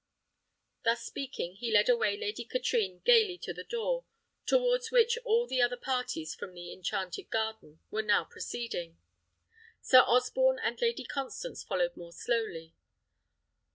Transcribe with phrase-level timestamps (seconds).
[0.83, 4.05] Thus speaking, he led away Lady Katrine gaily to the door,
[4.47, 8.97] towards which all the other parties from the enchanted garden were now proceeding.
[9.79, 12.73] Sir Osborne and Lady Constance followed more slowly.